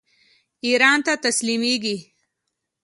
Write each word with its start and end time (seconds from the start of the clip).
ایران 0.65 0.99
ته 1.05 1.13
تسلیمیږي. 1.25 1.97